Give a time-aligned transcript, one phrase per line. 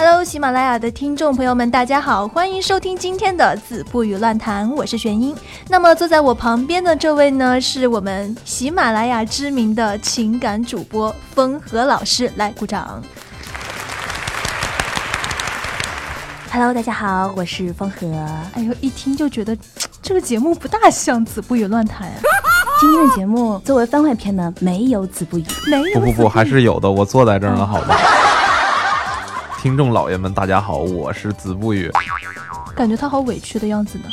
[0.00, 5.34] Hello，喜马拉雅的听众朋友们，大家好，欢迎收听今天的子不语乱谈，我是玄音。
[5.68, 13.02] 那么坐在我旁边的这位呢，是我们喜马拉雅知名的情感主播风和老师，来鼓掌。
[16.52, 18.06] Hello，大家好，我是风和。
[18.54, 19.58] 哎呦，一听就觉得
[20.00, 22.22] 这个节目不大像子不语乱谈啊，
[22.78, 25.44] 今天的节目作为番外篇呢，没有子不语。
[25.68, 27.96] 没有不不不，还是有的，我坐在这儿呢，好吧。
[29.58, 31.90] 听众老爷们，大家好，我是子不语。
[32.76, 34.04] 感觉他好委屈的样子呢。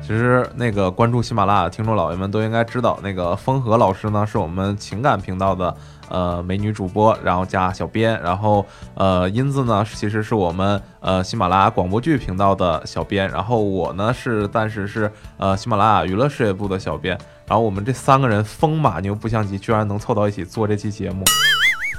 [0.00, 5.76] 其实那个关注喜马拉雅的听众老爷们都应该知道，那个风和老师呢是我们情感频道的
[6.08, 21.24] 呃美女主播，然后加小编，然后呃英子呢其实是我们呃喜马拉雅广播剧频道的小编，然后我呢是暂时是呃喜马拉雅娱乐事业部的小编，然后我们这三个人风马牛不相及，居然能凑到一起做这期节目，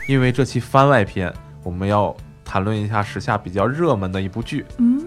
[0.08, 1.34] 因为这期番外篇
[1.64, 4.64] 我们要谈论一下时下比较热门的一部剧。
[4.78, 5.04] 嗯，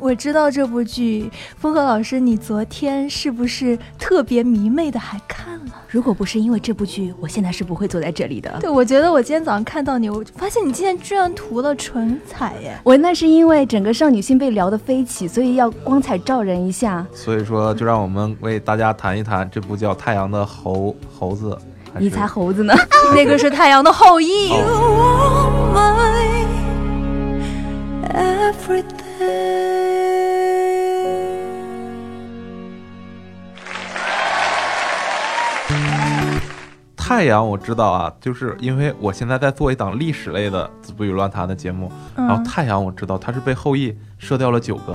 [0.00, 5.72] 我知道这部剧，风和老师，你昨天是不是特别迷妹的还看了？
[5.86, 8.58] 如果不是因为这部剧，我现在是不会坐在这里的。
[8.58, 12.74] 对，我觉得我今天早上看到你，我发现你今天居然涂了唇彩耶！
[12.82, 17.06] 我那是因为整个少女心被撩得飞起，所以要光彩照人一下。
[17.12, 21.50] 所以说，就让我们为大家谈一谈这部叫《太阳的猴猴子》。
[21.98, 22.74] 你才猴子呢！
[23.14, 24.52] 那个是太阳的后裔。
[36.96, 44.94] 太阳我知道啊，就是因为我现在在做一档历史类的子不语乱谈的节目，嗯然后太阳我知道它是被后羿射掉了九个，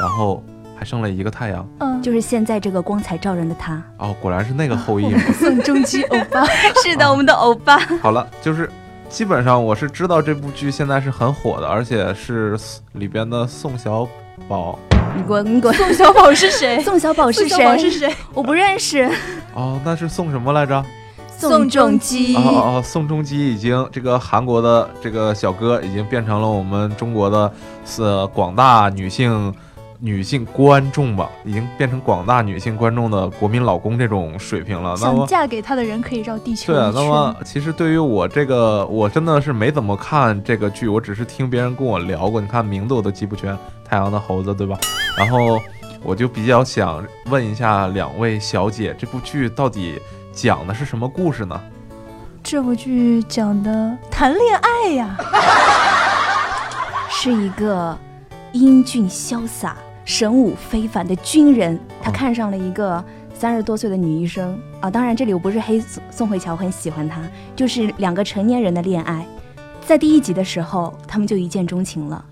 [0.00, 0.42] 然后
[0.78, 1.68] 还剩了一个太阳。
[1.80, 3.82] 嗯，就是现在这个光彩照人的他。
[3.98, 5.20] 哦，果然是那个后羿嘛。
[5.38, 6.44] 宋仲基欧巴。
[6.84, 7.78] 是的，我们的欧巴。
[8.00, 8.70] 好了，就是
[9.08, 12.56] 基本上我是知道这部剧现在是很火的，而且是
[12.92, 14.06] 里边的宋小
[14.48, 14.78] 宝。
[15.16, 15.74] 你滚，你滚！
[15.92, 16.80] 宋小宝是谁？
[16.82, 18.14] 宋小宝是宋小宝是谁？
[18.32, 19.10] 我不认识。
[19.54, 20.84] 哦，那是宋什么来着？
[21.40, 27.50] 宋仲基哦哦哦，宋仲基已经这个韩国的这个小哥已经变成了我们中国的
[27.86, 29.54] 是广大女性
[30.00, 34.90] 女性观众吧，已经变成广大女性观众的国民老公这种水平了。
[34.90, 36.92] 那想么嫁给他的人可以绕地球对啊。
[36.94, 42.40] 那么其实对于我这个，我真的是没怎么看这个剧，我只是听别人跟我聊过。
[42.40, 43.52] 你看名字我都记不全，
[43.84, 44.78] 《太阳的猴子》对吧？
[45.16, 45.60] 然后
[46.02, 50.00] 我就比较想问一下两位小姐，这部剧到底
[50.32, 51.60] 讲的是什么故事呢？
[52.40, 55.18] 这部剧讲的谈恋爱呀，
[57.10, 57.98] 是一个
[58.52, 59.76] 英俊潇洒、
[60.08, 63.04] 神武非凡的军人，他哦看上了一个
[63.34, 64.90] 三十多岁的女医生啊。
[64.90, 67.20] 当然，这里我不是黑宋宋慧乔很喜欢他，
[67.54, 69.22] 就是两个成年人的恋爱。
[69.86, 72.24] 在第一集的时候，他们就一见钟情了；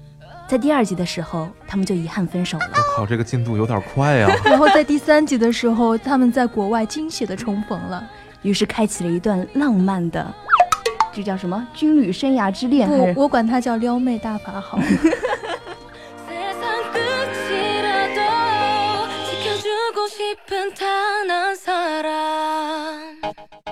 [0.48, 2.64] 在第二集的时候，他们就遗憾分手了。
[2.72, 4.30] 我靠，这个进度有点快呀！
[4.42, 8.02] 然后在第三集的时候，他们在国外惊喜的重逢了。
[8.40, 10.34] 于是开启了一段浪漫的，
[11.12, 12.88] 这叫什么军旅生涯之恋？
[12.88, 14.78] 还不，我管它叫撩妹大法好。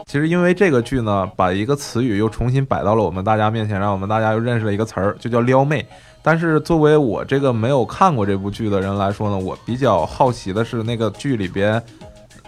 [0.06, 5.84] 其实因为这个剧呢，把一个词语又重新摆到了我们大家面前，让我们大家又认识了一个词儿，就叫撩妹。
[6.22, 11.82] 但是作为我这个没有看过这部剧的人来说呢，我比较好奇的是那个剧里边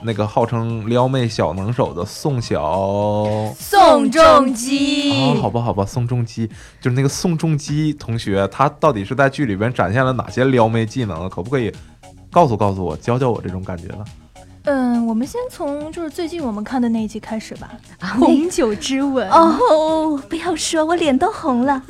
[0.03, 3.53] 那个号称撩妹小能手的宋小。
[3.59, 6.47] 宋仲基哦，好吧，好吧，宋仲基
[6.81, 11.28] 就是那个宋仲基同学，他到底是在剧里边展现了哪些撩妹技能？
[11.28, 11.73] 可不可以
[12.31, 14.05] 告诉告诉我，教教我这种感觉呢？
[14.66, 21.82] 嗯，我们先从就是最近我们看的那一集开始吧，啊红酒之吻》哦，不要说，我脸都红了。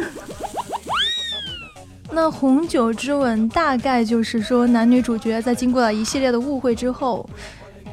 [2.13, 7.29] 那《红酒之吻》大概就是说，男女主角在经过了一系列的误会之后，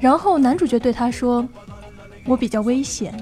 [0.01, 1.47] 然后男主角对她说
[2.27, 3.13] ：“我比较危险，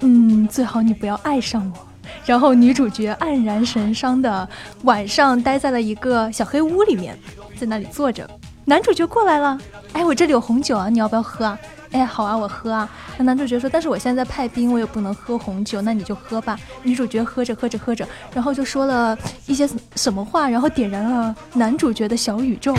[0.00, 1.86] 嗯，最好你不要爱上我。”
[2.24, 4.48] 然后女主角黯然神伤的
[4.84, 7.18] 晚上待在了一个小黑屋里面，
[7.58, 8.28] 在那里坐着。
[8.64, 9.58] 男主角过来了，
[9.92, 11.58] 哎，我这里有红酒啊，你要不要喝啊？
[11.90, 12.88] 哎，好啊，我喝啊。
[13.18, 16.56] 那男主角说，但是我现在在派兵，我也不能喝红酒，那你就喝吧。
[16.82, 22.74] 女主角喝着喝着喝着，然后就说了一些什么话，然后点燃了男主角的小宇宙。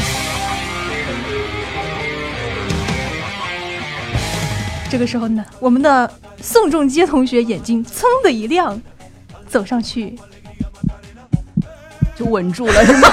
[4.89, 6.09] 这个时候呢，我们的
[6.41, 8.81] 宋仲基同学眼睛噌的一亮，
[9.47, 10.17] 走上去，
[12.15, 13.09] 就稳住了是吗？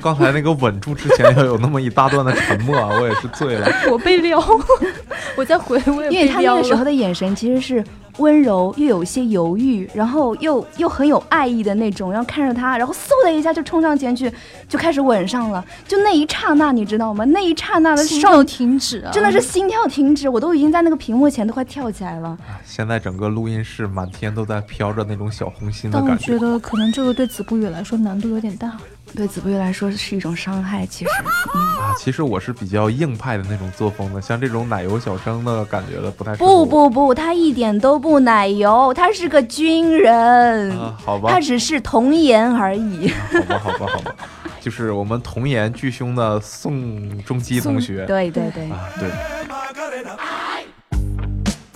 [0.00, 2.88] 刚才那个稳住之前要有那么一大段的沉默啊？
[3.00, 3.68] 我也是醉了。
[3.92, 4.42] 我被撩，
[5.36, 6.54] 我在回我也因为他那。
[6.54, 7.84] 个时候的眼神其实是
[8.18, 14.32] 温柔又有些犹豫，然后又又很有爱意的那种，然后看着他，然后嗖的一下就冲上前去，
[14.68, 15.64] 就开始吻上了。
[15.88, 17.24] 就那一刹那，你知道吗？
[17.24, 19.10] 那一刹那的少心跳停止啊！
[19.12, 22.38] 真的是心跳停止，我都已经在那个屏幕前都快跳起来了。
[22.64, 28.72] 现在整个录音室满天都在飘着那种小红心的感觉但我觉得可能这个对子不语来说难度有点大。
[29.12, 31.10] 对子不语来说是一种伤害，其实。
[31.78, 43.08] 啊，其实我是比较硬派的那种作风的，像这种奶油小生的感觉的不太不不不，他一点都不奶油，他是个军人，啊，好吧他，只是童颜而已。
[43.08, 44.14] 好吧，好吧，好吧，
[44.60, 48.06] 就是我们童颜巨凶的宋仲基同学。
[48.06, 49.10] 对对对，啊，对。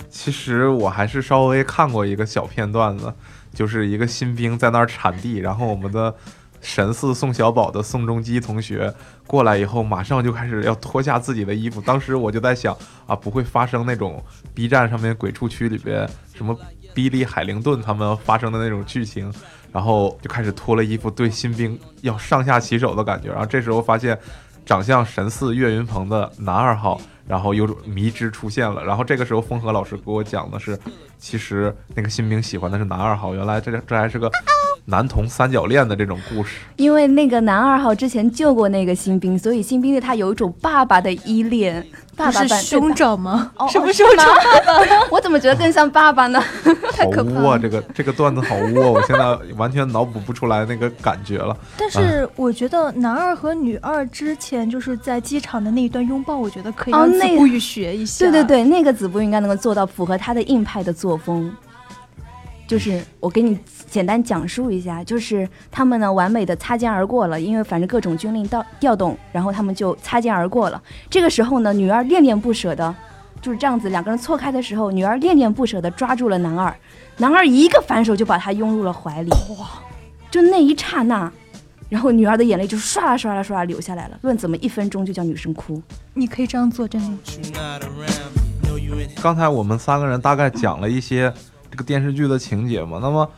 [0.09, 3.13] 其实我还是稍微看过一个小片段的，
[3.53, 6.13] 就是一个新兵在那儿铲地，然后我们的
[6.61, 8.93] 神似宋小宝的宋仲基同学
[9.25, 11.79] 过来以后，马上就开始要脱下自己的衣服。
[11.81, 12.75] 当时我就在想
[13.07, 14.23] 啊，不会发生那种
[14.53, 16.57] B 站上面鬼畜区里边什么
[16.93, 19.31] 比利海灵顿他们发生的那种剧情，
[19.71, 23.29] 然后就开始脱了衣服，对新兵要上下其手的感觉。
[23.29, 24.17] 然后这时候发现，
[24.65, 28.83] 长相神似岳云鹏的男二号，然后有种迷之出现了。
[28.83, 30.77] 然后这个时候，风和老师给我讲的是，
[31.17, 34.29] 其实那个新兵喜欢的是男二号，原来这这还是个
[34.89, 36.57] 男童三角恋的这种故事。
[36.77, 41.85] 因为那个男二号之前救过那个新兵，所以新兵对他有一种爸爸的依恋。
[42.15, 43.49] 爸爸是兄长吗？
[43.55, 44.27] 哦是不兄长？
[45.09, 46.41] 我怎么觉得更像爸爸呢？
[46.97, 47.55] 好可怕污啊！
[47.55, 48.87] 了这个这个段子好污啊！
[48.89, 51.55] 我现在完全脑补不出来那个感觉了。
[51.77, 58.25] 但是我觉得男二和女二之前就是在机场的那一段拥抱，我觉得可以哦那让子不语学一下。
[58.25, 61.49] 对对，对，那个子不应该能够做到符合他的硬派的作风。
[62.69, 63.57] 就是我给你
[63.89, 70.79] 简单讲述一下，就是他们呢完美的擦肩而过了，因为反正各种军令调调动，然后他们就擦肩而过了。
[71.09, 72.95] 这个时候呢，女二恋恋不舍的，
[73.41, 76.71] 就是这样子，两个人错开的时候，女二恋恋不舍的抓住了男二，
[77.17, 79.67] 男二一个反手就把她拥入了怀里，哇！
[80.29, 81.31] 就那一刹那，
[81.89, 84.19] 然后女二的眼泪就唰啦唰啦唰啦流下来了。
[84.21, 85.81] 论怎么一分钟就叫女生哭，
[86.13, 87.79] 你可以这样做，真的。
[89.19, 91.33] 刚才我们三个人大概讲了一些
[91.69, 93.29] 这个电视剧的情节嘛，那么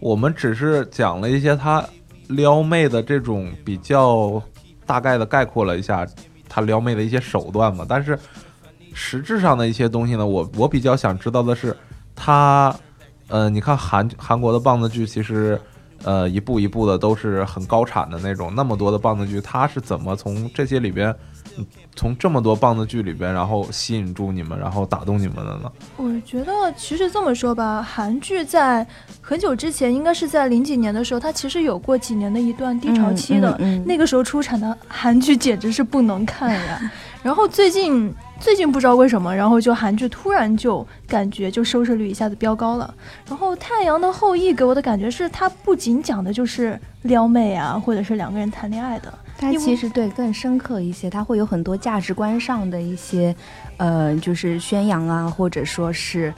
[0.00, 1.84] 我们只是讲了一些他
[2.28, 4.42] 撩妹的这种比较
[4.84, 6.06] 大概的概括了一下
[6.48, 8.18] 他撩妹的一些手段嘛，但是
[8.92, 11.76] 实质上的一些东西呢，我我比较想知道的是
[12.14, 12.74] 他，
[13.28, 15.60] 呃，你看韩韩国的棒子剧其实。
[16.04, 21.14] 呃，一步一步的都是很高产的那种，那么多的棒子剧，他是怎么从这些里边，
[21.56, 21.66] 嗯
[21.96, 25.72] 从这么多棒子剧里边，然后吸引住你们，然后打动你们的呢？
[25.96, 28.86] 我觉得其实这么说吧，韩剧在
[29.20, 33.50] 很久之前，应该是在零几年的时候，它其实有过几年的一段低潮期的。
[33.58, 36.92] 嗯嗯嗯那个时候出产的韩剧简直是不能看呀。
[37.22, 42.94] 然后最近最近不知道为什么，然后就韩剧突然就感觉就收视率一下子飙高了。
[43.28, 53.34] 然后《太阳的后裔》给我的感觉是，它不仅讲的就是撩妹啊，或者是两个人谈恋爱的，它其实对更深刻一些，它会有很多价值观上的一些，
[53.78, 56.32] 呃，就是宣扬啊，或者说是，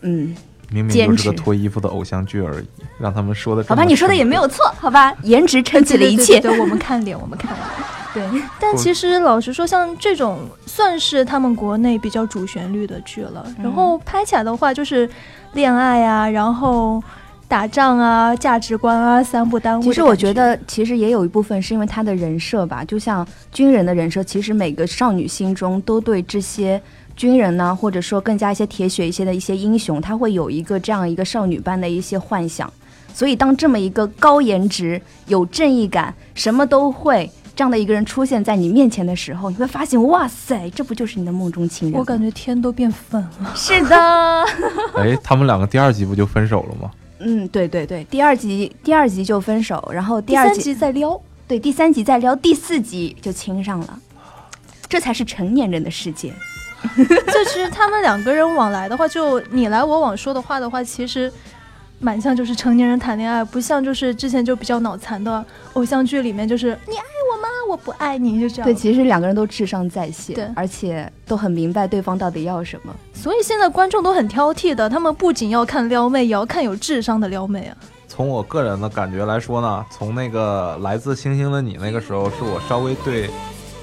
[0.00, 0.34] 嗯，
[0.70, 2.66] 明明就是个脱衣服的偶像剧而已，
[2.98, 6.40] 让他们说的好吧，你说的也没有错，好吧，颜值撑起了一切。
[6.40, 7.97] 对对对对我们看脸，我们看脸。
[8.14, 8.22] 对，
[8.60, 13.46] 但其实老实说，像这种算是他们国内比较主旋律的剧了。
[13.62, 15.08] 然后拍起来的话，就是
[15.52, 17.02] 恋爱啊，然后
[17.46, 19.82] 打仗啊，价值观啊，三不耽误。
[19.82, 26.80] 其实我觉，得，其实也有一部分是因为他的人设吧，就像军人的人设，其实每个少女心中都对这些
[27.16, 32.72] 军人呢，或者说更加一些铁血一些的一些英雄，他会有一个这样一个少女般的一些幻想。
[33.14, 41.98] 所以，当这么一个高颜值、有正义感、什么都会这样的一个人出现在你面前的时候，你会发现，哇塞，这不就是你的梦中情人？
[41.98, 43.52] 我感觉天都变粉了。
[43.56, 44.44] 是的。
[44.94, 46.88] 哎，他们两个第二集不就分手了吗？
[47.18, 53.98] 嗯，对对对，第二集第二集就分手，然后第三集再撩，对第三集再撩，第四集就亲上了，
[54.88, 56.32] 这才是成年人的世界。
[56.94, 61.32] 就其实他们两个人往来的话，就你来我往说的话的话，其实
[61.98, 67.02] 蛮像就是成年人谈恋爱，不像就是之前就比较脑残的偶像剧里面，就是你爱
[67.68, 68.64] 我不爱你，就这样。
[68.64, 72.94] 对，其实两个人都智商在线对线，而且都很明白对方到底要什么。
[73.12, 77.76] 所以现在观众都很挑剔的，他们不仅要看撩妹，也要看有智商的撩妹啊。
[78.06, 83.28] 从我个人的感觉来说呢，从那个《来自星星的你》那个时候，是我稍微对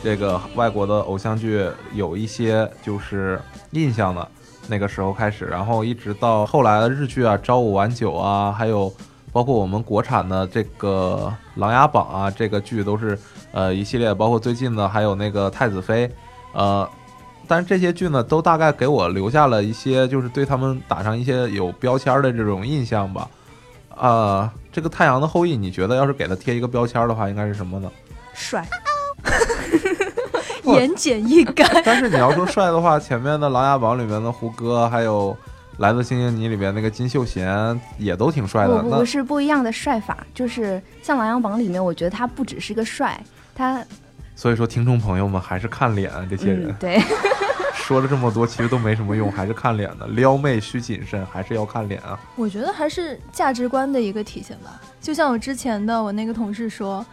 [0.03, 3.39] 这个外国的偶像剧有一些就是
[3.71, 4.27] 印象的
[4.67, 8.91] 那个时候开始，然后一直到后来的日剧啊，《朝五晚九》啊，还有
[9.35, 13.19] 包括我们国产的这个《琅琊榜》啊，这个剧都是
[13.51, 16.07] 呃一系列，包括最近的还有那个《太子妃》，
[16.53, 16.87] 呃，
[17.45, 23.27] 但是这些剧呢，都大概给我留下了一些，就是对他们打上一些有标签的这种印象吧。
[23.97, 27.91] 啊、这个《太阳的后裔》，你觉得要是给他贴一个标签的话，应该是什么呢？
[28.33, 28.65] 帅，
[30.63, 31.67] 不 言简意赅。
[31.83, 35.33] 但是你要说帅的话，前面的《琅琊榜》里面的胡歌，还有
[35.77, 38.81] 《来自星星你》里边那个金秀贤，也都挺帅的。
[38.89, 43.21] 那不是不一样的帅法，就是像《琅琊榜》里面，我觉得他不只是个帅，
[43.53, 43.83] 他
[44.35, 46.99] 所以说，听众朋友们还是看脸啊，这些人、嗯对，
[47.73, 50.07] 说了这么多，其实都没什么用，还是看脸的。
[50.07, 52.19] 撩妹需谨慎，还是要看脸啊。
[52.35, 54.81] 我觉得还是价值观的一个体现吧。
[54.99, 57.05] 就像我之前的我那个同事说，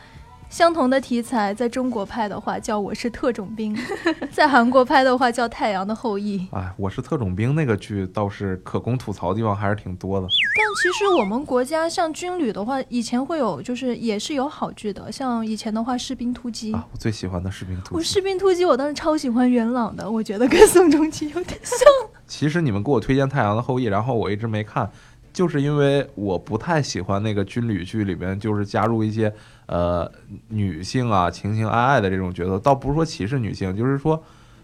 [0.52, 3.74] 相同的题材在中国拍的话叫《我是特种兵》，
[4.30, 6.38] 在韩国拍的话叫《太阳的后裔》。
[6.54, 10.26] 哎，我是特种兵那个剧倒是可供吐槽的地方还是挺多的。
[10.26, 18.20] 但其实我们国家像军旅的话，以前会有就是也是有好剧的，像以前的话《士兵突击》啊，我最喜欢的士兵突击我《士。
[18.20, 21.78] 兵突击》我当时超喜欢元朗的，我觉得跟宋仲基有点像。
[22.28, 24.90] 其实你们给我推荐《太阳的后裔》，然后我一直没看，
[25.32, 29.32] 就是因为我不太喜欢那个军旅剧里边就是加入一些
[29.66, 30.10] 呃
[30.48, 34.22] 女性啊情情爱爱的这种角色，倒不是说歧视女性，就是说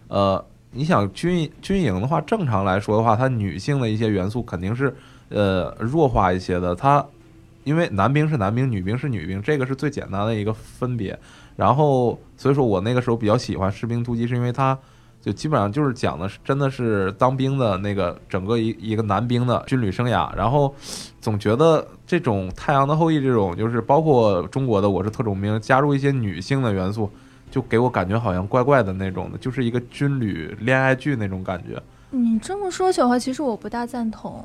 [0.08, 4.94] 呃你想军军营的话，正常来说的话，它女性的一些元素肯定是
[5.30, 7.04] 呃弱化一些的，它
[7.64, 11.18] 因为男兵是男兵，女兵是女兵，这个是最简单的一个分别。
[11.56, 14.78] 然后所以说我那个时候比较喜欢《士兵突击》，是因为它。
[15.28, 20.74] 就基本上就是讲的是真的是当兵的那个整个一一个男兵的军旅生涯，然后
[21.20, 27.10] 总觉得这种《太阳的后裔》这种就是包括中国的《我是特种兵》加入一些女性的元素，
[27.50, 31.78] 就给我感觉好像怪怪的那种的，就是一个军旅恋爱剧那种感觉。
[32.08, 34.42] 你这么说起来的话，其实我不大赞同，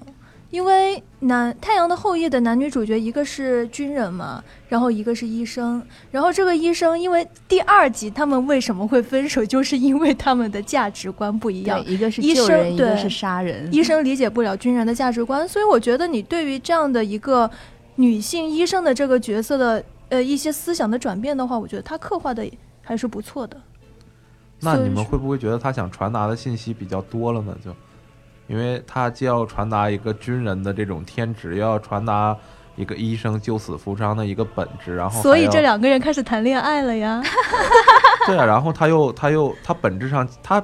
[0.54, 13.68] 因为男《太阳的后裔》的男女主角一个是军人嘛，然后一个是医生，然后这个医生因为第二集他们为什么会分手，就是因为他们的价值观不一样，，一个是医生救人，一个是杀人。
[13.74, 17.50] 医生理解不了军人的价值观，所以我觉得你对于这样的一个
[17.96, 22.48] 女性医生的这个角色的呃一些思想的转变的话，我觉得他刻画的
[22.84, 23.60] 还是不错的。
[24.60, 27.58] 那你们会不会觉得他想传达的信息比较多了呢？
[27.66, 27.72] 就
[28.48, 32.36] 因为他既要传达一个军人的这种天职，又要传达
[32.76, 37.22] 一个医生救死扶伤的一个本质，然后所以这两个人开始谈恋爱了呀。
[38.26, 40.64] 对啊，然后他又他又他本质上他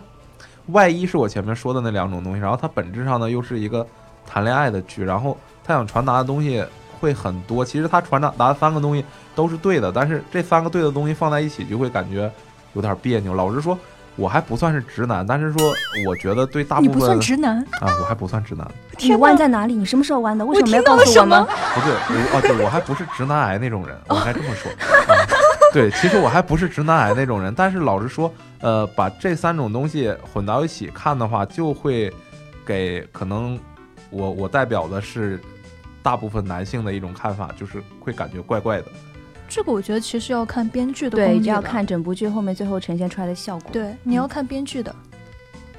[0.68, 3.86] 外衣是我前面说的那两种东西，然后他本质上呢又是一个
[4.26, 6.64] 谈恋爱的剧，然后他想传达的东西
[7.00, 7.66] 会很多。
[7.66, 9.04] 其实他传达达三个东西
[9.36, 12.32] 都是对的，但是这三个对的东西放在一起就会感觉
[12.74, 13.34] 有点别扭。
[13.34, 13.78] 老实说，
[14.20, 15.74] 我还不算是直男，但是说
[16.06, 19.74] 我觉得对大你不部分算直男，啊，我还不算直男，你弯在哪里？
[19.74, 20.46] 你什么时候弯的？
[20.46, 21.48] 为什么没有听到了什告诉我们么？
[21.74, 24.70] 不对，我啊对，我还不是直男癌那种人，我应该这么说。
[24.72, 25.16] 啊
[25.72, 32.12] 对，其实我还不是直男癌那种人，但是老实说，呃，把这三种东西混到一起看的话，就会
[32.66, 33.58] 给可能
[34.10, 35.40] 我我代表的是
[36.02, 38.86] 大部分男性的一种看法，就是会感觉怪怪的。
[39.50, 43.70] 这个我觉得其实要看编剧的功对，力了就要看整部剧后面最后呈现出来的效果。
[43.74, 44.96] 对，你要看编剧的。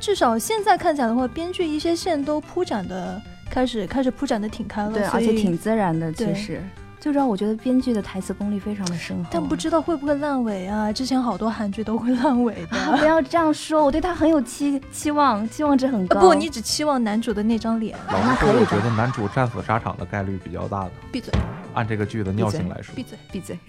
[0.00, 6.60] 至少现在看起来的话，编剧一些线都铺展的开始开始铺展的挺开了，对，所以而且挺自然的，其实。
[6.98, 9.30] 最主要，我觉得编剧的台词功力非常的深厚。
[9.32, 10.92] 但不知道会不会烂尾啊？
[10.92, 12.76] 之前好多韩剧都会烂尾的。
[12.76, 16.20] 啊，不要这样说，我对他很有期期望，期望值很高。
[16.20, 17.96] 呃不，你只期望男主的那张脸。
[18.08, 21.32] 老实说，那可以的我觉得男主战死沙场的概率比较大的，闭嘴，
[21.74, 23.02] 按这个剧的尿性来说闭。
[23.02, 23.18] 嘴。
[23.32, 23.58] 闭嘴。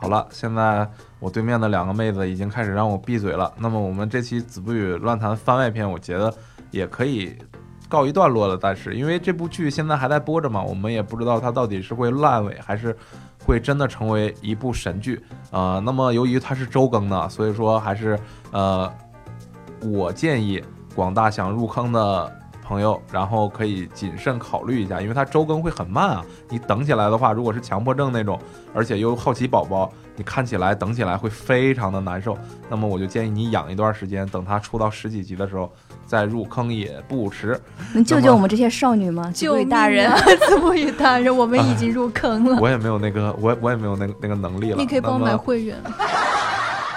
[0.00, 3.52] 好了，现在我对面的两个妹子已经开始让我闭嘴了。
[3.58, 6.32] 那么我们这期子不语乱谈番外篇，我觉得
[6.70, 7.36] 也可以
[7.90, 8.56] 告一段落了。
[8.58, 12.96] 但是因为这部剧现在还在播着嘛，我们也不知道它到底是会烂尾，还是
[13.44, 15.20] 会真的成为一部神剧。
[15.50, 18.18] 呃，那么由于它是周更的，所以说还是
[18.50, 18.90] 呃，
[19.82, 20.64] 我建议
[20.94, 22.37] 广大想入坑的。
[22.68, 26.24] 朋友，然后可以谨慎考虑一下，因为它周更会很慢啊。
[26.50, 28.38] 你等起来的话，如果是强迫症那种，
[28.74, 32.36] 而且又好奇宝宝，你看起来等起来会非常的难受。
[32.68, 35.72] 那么我就建议你养一段时间，等它出到十几集的时候
[36.04, 37.58] 再入坑也不迟。
[37.94, 39.30] 能救救我们这些少女吗？
[39.34, 42.58] 救大人啊，子不语大人，我们已经入坑了。
[42.60, 44.76] 我也没有那个，我我也没有那个那个能力了。
[44.76, 45.74] 你可以帮我买会员。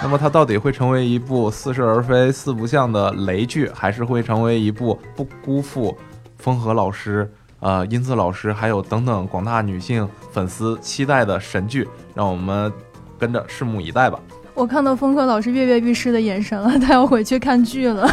[0.02, 5.96] 那么它到底会成为一部似是而非、四不像的雷剧，还是会成为一部不辜负
[6.36, 7.30] 风和老师、
[7.60, 11.88] 呃英子老师还有等等广大女性粉丝期待的神剧？
[12.14, 12.70] 让我们
[13.16, 14.18] 跟着拭目以待吧。
[14.54, 18.06] 我看到风和老师跃跃欲试的眼神了，他要回去看剧了。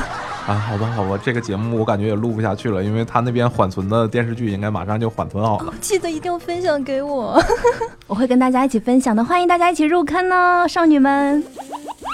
[0.49, 5.71] 啊，好吧，好吧，这个节目我感觉也录不下去了，因为他那边缓存的电视剧应该马上就缓存好了。
[5.79, 7.39] 记得一定要分享给我。
[8.07, 11.43] 我会跟大家一起分享的，欢迎大家一起入坑哦，少女们。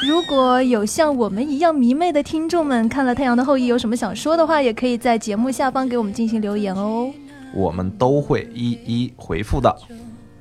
[0.06, 7.10] 如果有像我们一样迷妹的听众们看了《太阳的后裔》有什么想说的话，也可以在节目下方给我们进行留言哦。
[7.54, 9.74] 我们都会一一回复的。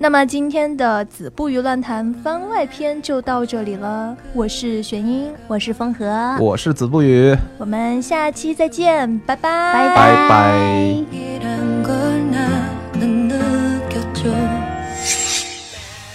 [0.05, 9.73] 那么今天的子不语乱谈番外篇就到这里了，我是玄英，我是风和，我是子不语，我们下期再见，拜拜。
[9.97, 10.95] 拜拜。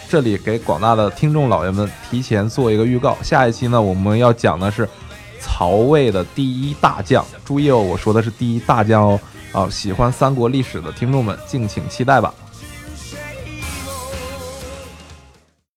[0.08, 4.88] 这里给广大的听众老爷们提前做一个预告，下一期呢，我们要讲的是
[5.42, 7.26] 曹魏的第一大将。
[7.44, 9.20] 注意哦，我说的是第一大将哦。
[9.52, 12.32] 啊，喜欢三国历史的听众们，敬请期待吧。